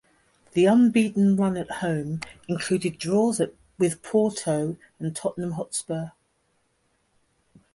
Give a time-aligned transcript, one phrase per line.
[0.53, 3.39] The unbeaten run at home included draws
[3.77, 6.07] with Porto and Tottenham Hotspur.